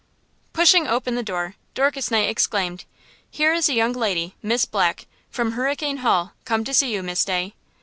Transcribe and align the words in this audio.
PUSHING 0.53 0.87
open 0.87 1.13
the 1.13 1.21
door, 1.21 1.53
Dorcas 1.75 2.09
Knight 2.09 2.27
exclaimed: 2.27 2.85
"Here 3.29 3.53
is 3.53 3.69
a 3.69 3.73
young 3.75 3.93
lady, 3.93 4.33
Miss 4.41 4.65
Black, 4.65 5.05
from 5.29 5.51
Hurricane 5.51 5.97
Hall, 5.97 6.33
come 6.43 6.63
to 6.63 6.73
see 6.73 6.91
you, 6.91 7.03
Miss 7.03 7.23
Day." 7.23 7.53